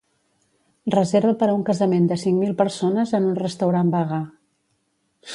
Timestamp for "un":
1.57-1.65, 3.33-3.35